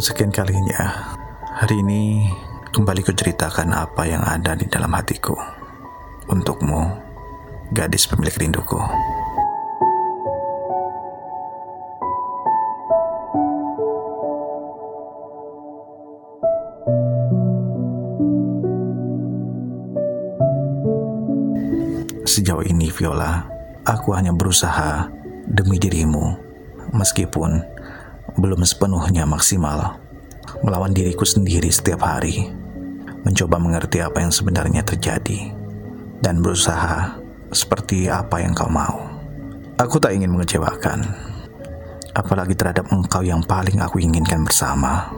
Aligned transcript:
kesekian 0.00 0.32
kalinya, 0.32 1.12
hari 1.60 1.76
ini 1.84 2.24
kembali 2.72 3.04
kuceritakan 3.04 3.68
apa 3.68 4.08
yang 4.08 4.24
ada 4.24 4.56
di 4.56 4.64
dalam 4.64 4.88
hatiku. 4.96 5.36
Untukmu, 6.24 6.88
gadis 7.68 8.08
pemilik 8.08 8.32
rinduku. 8.32 8.80
Sejauh 22.24 22.64
ini 22.64 22.88
Viola, 22.88 23.44
aku 23.84 24.16
hanya 24.16 24.32
berusaha 24.32 25.12
demi 25.44 25.76
dirimu, 25.76 26.40
meskipun 26.96 27.79
belum 28.40 28.64
sepenuhnya 28.64 29.28
maksimal. 29.28 30.00
Melawan 30.64 30.96
diriku 30.96 31.22
sendiri 31.28 31.68
setiap 31.68 32.02
hari, 32.02 32.48
mencoba 33.22 33.60
mengerti 33.60 34.00
apa 34.00 34.24
yang 34.24 34.32
sebenarnya 34.32 34.82
terjadi, 34.82 35.52
dan 36.24 36.40
berusaha 36.40 37.20
seperti 37.52 38.08
apa 38.08 38.40
yang 38.42 38.56
kau 38.56 38.72
mau. 38.72 39.06
Aku 39.78 40.00
tak 40.02 40.16
ingin 40.16 40.32
mengecewakan, 40.32 41.06
apalagi 42.16 42.56
terhadap 42.56 42.88
engkau 42.90 43.22
yang 43.22 43.44
paling 43.44 43.78
aku 43.78 44.02
inginkan 44.02 44.42
bersama. 44.42 45.08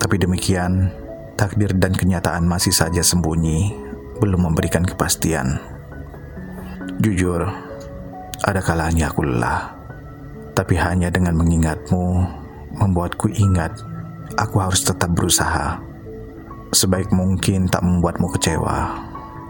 Tapi 0.00 0.16
demikian, 0.16 0.88
takdir 1.36 1.76
dan 1.76 1.92
kenyataan 1.92 2.48
masih 2.48 2.72
saja 2.72 3.04
sembunyi, 3.04 3.74
belum 4.20 4.48
memberikan 4.48 4.84
kepastian. 4.84 5.60
Jujur, 7.00 7.44
ada 8.40 8.60
kalanya 8.64 9.12
aku 9.12 9.24
lelah, 9.28 9.76
tapi 10.56 10.80
hanya 10.80 11.12
dengan 11.12 11.36
mengingatmu 11.36 12.39
membuatku 12.76 13.30
ingat 13.34 13.82
aku 14.38 14.62
harus 14.62 14.84
tetap 14.84 15.10
berusaha. 15.14 15.80
Sebaik 16.70 17.10
mungkin 17.10 17.66
tak 17.66 17.82
membuatmu 17.82 18.30
kecewa, 18.38 18.78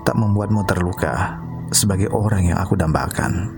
tak 0.09 0.17
membuatmu 0.17 0.65
terluka 0.65 1.37
sebagai 1.69 2.09
orang 2.11 2.48
yang 2.48 2.59
aku 2.59 2.75
dambakan. 2.81 3.53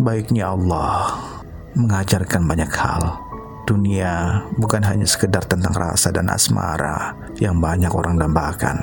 Baiknya 0.00 0.54
Allah 0.54 1.18
mengajarkan 1.76 2.48
banyak 2.48 2.70
hal. 2.72 3.02
Dunia 3.68 4.40
bukan 4.56 4.80
hanya 4.80 5.04
sekedar 5.04 5.44
tentang 5.44 5.76
rasa 5.76 6.08
dan 6.08 6.32
asmara 6.32 7.12
yang 7.36 7.60
banyak 7.60 7.92
orang 7.92 8.16
dambakan. 8.16 8.80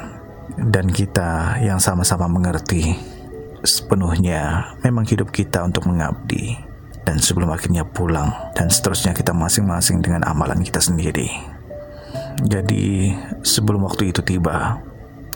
Dan 0.56 0.94
kita 0.94 1.58
yang 1.66 1.82
sama-sama 1.82 2.30
mengerti 2.30 2.94
sepenuhnya 3.66 4.78
memang 4.86 5.10
hidup 5.10 5.34
kita 5.34 5.66
untuk 5.66 5.90
mengabdi 5.90 6.75
dan 7.06 7.22
sebelum 7.22 7.54
akhirnya 7.54 7.86
pulang 7.86 8.34
dan 8.58 8.68
seterusnya 8.68 9.14
kita 9.14 9.32
masing-masing 9.32 10.02
dengan 10.02 10.26
amalan 10.26 10.66
kita 10.66 10.82
sendiri. 10.82 11.30
Jadi 12.44 13.16
sebelum 13.46 13.86
waktu 13.88 14.12
itu 14.12 14.20
tiba, 14.26 14.82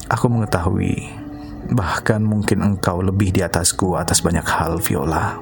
aku 0.10 0.26
mengetahui 0.28 1.08
bahkan 1.70 2.20
mungkin 2.20 2.66
engkau 2.66 3.06
lebih 3.06 3.30
di 3.30 3.46
atasku 3.46 3.96
atas 3.96 4.26
banyak 4.26 4.44
hal 4.44 4.82
Viola. 4.82 5.38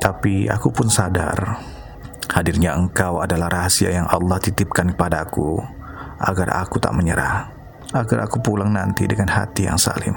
Tapi 0.00 0.48
aku 0.48 0.72
pun 0.72 0.88
sadar 0.88 1.60
hadirnya 2.30 2.78
engkau 2.78 3.18
adalah 3.18 3.50
rahasia 3.50 3.90
yang 3.90 4.06
Allah 4.06 4.38
titipkan 4.38 4.94
kepadaku 4.94 5.58
agar 6.20 6.62
aku 6.62 6.78
tak 6.78 6.94
menyerah, 6.94 7.50
agar 7.90 8.28
aku 8.28 8.38
pulang 8.38 8.70
nanti 8.70 9.04
dengan 9.10 9.28
hati 9.28 9.66
yang 9.66 9.80
salim. 9.80 10.14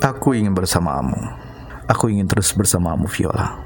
Aku 0.00 0.32
ingin 0.32 0.56
bersamamu. 0.56 1.43
Aku 1.84 2.08
ingin 2.08 2.24
terus 2.24 2.52
bersamamu, 2.56 3.04
Viola. 3.08 3.60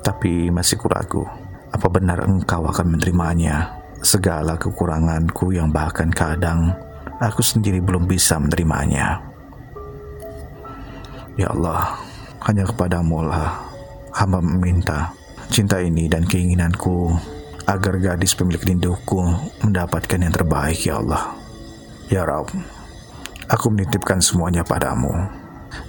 Tapi 0.00 0.48
masih 0.48 0.80
kuragu, 0.80 1.26
apa 1.68 1.86
benar 1.92 2.24
engkau 2.24 2.64
akan 2.64 2.96
menerimanya? 2.96 3.76
Segala 4.00 4.56
kekuranganku 4.56 5.52
yang 5.52 5.68
bahkan 5.74 6.08
kadang 6.08 6.72
aku 7.18 7.42
sendiri 7.42 7.82
belum 7.82 8.06
bisa 8.06 8.38
menerimanya. 8.38 9.20
Ya 11.34 11.50
Allah, 11.50 11.98
hanya 12.46 12.64
kepadamu 12.66 13.26
lah 13.26 13.58
hamba 14.14 14.42
meminta 14.42 15.12
cinta 15.52 15.78
ini 15.82 16.06
dan 16.08 16.24
keinginanku 16.24 17.14
agar 17.68 18.00
gadis 18.00 18.32
pemilik 18.32 18.64
rinduku 18.64 19.20
mendapatkan 19.60 20.18
yang 20.18 20.32
terbaik 20.32 20.80
ya 20.82 21.00
Allah. 21.00 21.36
Ya 22.08 22.24
Rabb, 22.24 22.48
aku 23.50 23.66
menitipkan 23.68 24.24
semuanya 24.24 24.64
padamu. 24.64 25.12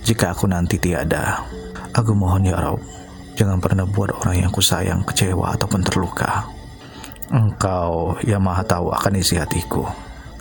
Jika 0.04 0.34
aku 0.34 0.50
nanti 0.50 0.82
tiada, 0.82 1.44
aku 1.94 2.12
mohon 2.16 2.48
ya 2.48 2.58
Rabb, 2.58 2.82
jangan 3.36 3.60
pernah 3.62 3.86
buat 3.88 4.12
orang 4.24 4.48
yang 4.48 4.52
kusayang 4.52 5.06
kecewa 5.06 5.56
ataupun 5.56 5.82
terluka. 5.86 6.48
Engkau 7.30 8.18
yang 8.26 8.42
maha 8.42 8.66
tahu 8.66 8.90
akan 8.90 9.22
isi 9.22 9.38
hatiku. 9.38 9.86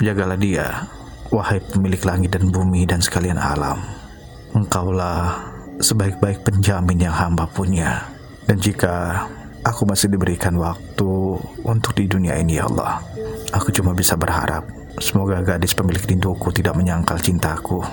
Jagalah 0.00 0.40
dia, 0.40 0.88
wahai 1.28 1.60
pemilik 1.60 2.00
langit 2.06 2.32
dan 2.32 2.48
bumi 2.48 2.88
dan 2.88 3.04
sekalian 3.04 3.36
alam. 3.36 3.76
Engkaulah 4.56 5.36
sebaik-baik 5.78 6.42
penjamin 6.48 7.06
yang 7.06 7.14
hamba 7.14 7.44
punya. 7.44 8.08
Dan 8.48 8.56
jika 8.56 9.28
aku 9.60 9.84
masih 9.84 10.08
diberikan 10.08 10.56
waktu 10.56 11.36
untuk 11.60 11.92
di 11.92 12.08
dunia 12.08 12.40
ini 12.40 12.56
ya 12.56 12.64
Allah, 12.72 13.04
aku 13.52 13.68
cuma 13.68 13.92
bisa 13.92 14.16
berharap 14.16 14.64
semoga 14.96 15.44
gadis 15.44 15.76
pemilik 15.76 16.02
rinduku 16.02 16.50
tidak 16.50 16.74
menyangkal 16.74 17.20
cintaku 17.20 17.84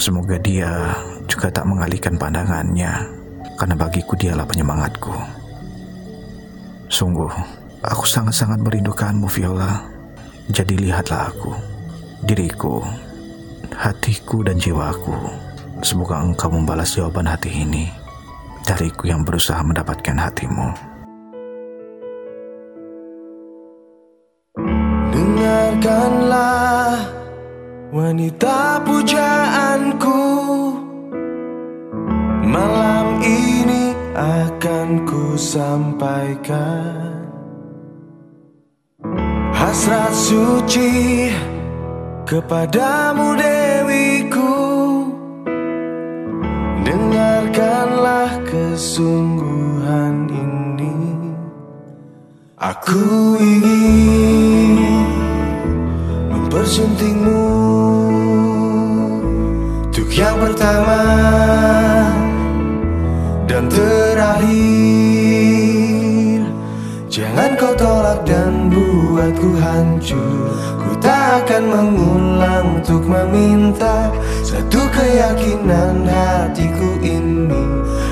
Semoga 0.00 0.40
dia 0.40 0.96
juga 1.28 1.52
tak 1.52 1.68
mengalihkan 1.68 2.16
pandangannya, 2.16 3.04
karena 3.60 3.76
bagiku 3.76 4.16
dialah 4.16 4.48
penyemangatku. 4.48 5.12
Sungguh, 6.88 7.28
aku 7.84 8.08
sangat-sangat 8.08 8.64
merindukanmu, 8.64 9.28
Viola. 9.28 9.84
Jadi 10.48 10.88
lihatlah 10.88 11.28
aku, 11.28 11.52
diriku, 12.24 12.80
hatiku 13.76 14.40
dan 14.40 14.56
jiwaku. 14.56 15.14
Semoga 15.84 16.24
engkau 16.24 16.48
membalas 16.48 16.96
jawaban 16.96 17.28
hati 17.28 17.52
ini 17.52 17.92
dariku 18.64 19.04
yang 19.04 19.20
berusaha 19.20 19.60
mendapatkan 19.60 20.16
hatimu. 20.16 20.89
Wanita 28.10 28.82
pujaanku 28.82 30.18
Malam 32.42 33.22
ini 33.22 33.94
akan 34.18 35.06
ku 35.06 35.38
sampaikan 35.38 37.22
Hasrat 39.54 40.10
suci 40.10 41.30
kepadamu 42.26 43.38
Dewiku. 43.38 44.58
Dengarkanlah 46.82 48.42
kesungguhan 48.42 50.26
ini. 50.34 50.98
Aku 52.58 53.38
ingin 53.38 55.06
mempersuntingmu 56.34 57.69
yang 60.10 60.42
pertama 60.42 60.98
dan 63.46 63.70
terakhir. 63.70 64.50
Jangan 67.10 67.58
kau 67.58 67.74
tolak 67.78 68.26
dan 68.26 68.70
buatku 68.70 69.50
hancur. 69.58 70.54
Ku 70.82 70.90
tak 71.02 71.46
akan 71.46 71.62
mengulang 71.66 72.66
untuk 72.78 73.02
meminta 73.02 74.14
Satu 74.46 74.78
keyakinan 74.90 76.06
hatiku 76.06 76.90
ini. 77.02 77.66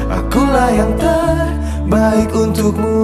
Akulah 0.07 0.71
yang 0.71 0.95
terbaik 0.99 2.31
untukmu. 2.31 2.99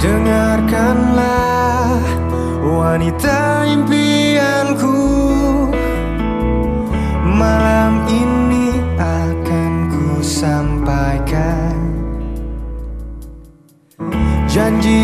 Dengarkanlah 0.00 2.00
wanita 2.64 3.68
impianku 3.70 3.99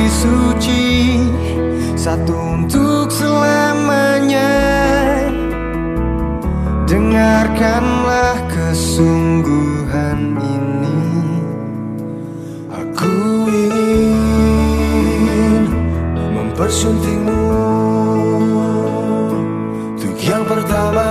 suci 0.09 1.19
satu 1.99 2.33
untuk 2.33 3.11
selamanya. 3.11 4.55
Dengarkanlah 6.87 8.39
kesungguhan 8.47 10.39
ini. 10.39 11.03
Aku 12.71 13.15
ingin 13.51 15.67
mempersuntingmu. 16.15 17.35
Pertama 20.47 21.11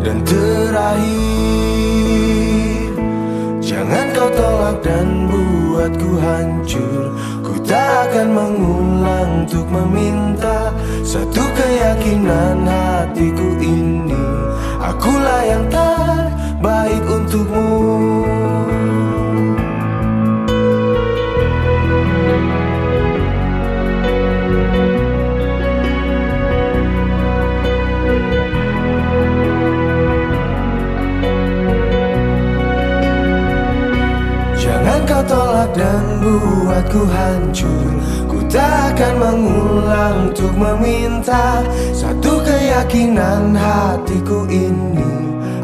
dan 0.00 0.24
terakhir 0.24 1.12
Jangan 3.60 4.08
kau 4.16 4.32
tolak 4.32 4.80
dan 4.80 5.28
buatku 5.88 6.10
hancur. 6.20 7.02
Ku 7.40 7.52
tak 7.64 8.12
akan 8.12 8.28
mengulang 8.28 9.28
untuk 9.48 9.66
meminta 9.72 10.67
kau 35.08 35.24
tolak 35.24 35.72
dan 35.72 36.04
buatku 36.20 37.02
hancur. 37.08 37.88
Ku 38.28 38.38
tak 38.52 38.92
akan 38.94 39.14
mengulang 39.16 40.16
untuk 40.30 40.52
meminta 40.52 41.64
Satu 41.96 42.44
keyakinan 42.44 43.56
hatiku 43.56 44.44
ini. 44.52 45.08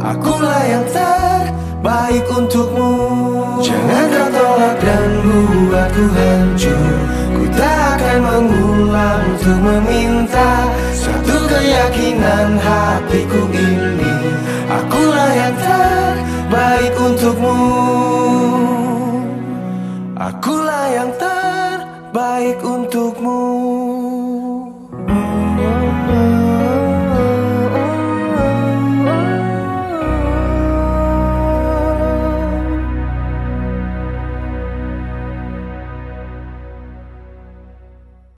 Akulah 0.01 0.65
yang 0.65 0.87
terbaik 0.89 2.25
untukmu. 2.33 2.93
Jangan 3.61 4.05
kau 4.09 4.29
tolak 4.33 4.77
dan 4.81 5.09
buatku 5.21 6.05
hancur. 6.09 6.97
Ku 7.37 7.45
tak 7.53 8.01
akan 8.01 8.19
mengulang 8.25 9.23
untuk 9.37 9.59
meminta 9.61 10.73
Satu 10.97 11.37
keyakinan 11.53 12.57
hatiku 12.57 13.45
ini. 13.53 14.15
Akulah 14.65 15.31
yang 15.37 15.55
terbaik 15.61 15.65
untukmu 15.69 15.85
Akulah 15.85 16.11
yang 16.65 16.85
terbaik 16.89 16.95
untukmu 16.97 17.94